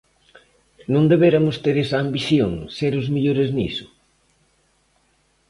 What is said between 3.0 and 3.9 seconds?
os mellores niso?